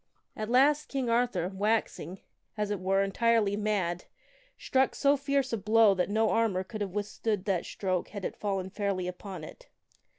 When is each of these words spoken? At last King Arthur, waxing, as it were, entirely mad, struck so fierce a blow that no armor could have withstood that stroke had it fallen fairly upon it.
At 0.35 0.49
last 0.49 0.87
King 0.89 1.11
Arthur, 1.11 1.49
waxing, 1.49 2.21
as 2.57 2.71
it 2.71 2.79
were, 2.79 3.03
entirely 3.03 3.55
mad, 3.55 4.05
struck 4.57 4.95
so 4.95 5.15
fierce 5.15 5.53
a 5.53 5.57
blow 5.57 5.93
that 5.93 6.09
no 6.09 6.31
armor 6.31 6.63
could 6.63 6.81
have 6.81 6.95
withstood 6.95 7.45
that 7.45 7.65
stroke 7.67 8.07
had 8.07 8.25
it 8.25 8.35
fallen 8.35 8.71
fairly 8.71 9.07
upon 9.07 9.43
it. 9.43 9.69